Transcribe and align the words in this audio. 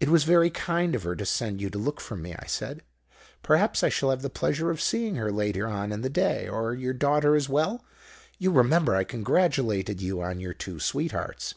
"'It 0.00 0.08
was 0.08 0.24
very 0.24 0.48
kind 0.48 0.94
of 0.94 1.02
her 1.02 1.14
to 1.14 1.26
send 1.26 1.60
you 1.60 1.68
to 1.68 1.76
look 1.76 2.00
for 2.00 2.16
me,' 2.16 2.34
I 2.34 2.46
said. 2.46 2.80
'Perhaps 3.42 3.82
I 3.84 3.90
shall 3.90 4.08
have 4.08 4.22
the 4.22 4.30
pleasure 4.30 4.70
of 4.70 4.80
seeing 4.80 5.16
her 5.16 5.30
later 5.30 5.66
on 5.66 5.92
in 5.92 6.00
the 6.00 6.08
day 6.08 6.46
and 6.50 6.80
your 6.80 6.94
daughter 6.94 7.36
as 7.36 7.46
well. 7.46 7.84
You 8.38 8.50
remember 8.50 8.96
I 8.96 9.04
congratulated 9.04 10.00
you 10.00 10.22
on 10.22 10.40
your 10.40 10.54
two 10.54 10.80
sweethearts?' 10.80 11.56